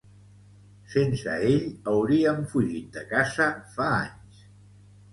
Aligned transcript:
Sense 0.93 1.35
ell 1.51 1.69
hauríem 1.93 2.41
fugit 2.57 2.91
de 2.99 3.07
casa 3.15 3.51
fa 3.79 3.95
anys. 4.03 4.45